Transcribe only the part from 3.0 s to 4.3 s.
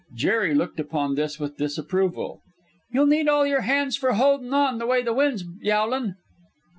need all your hands for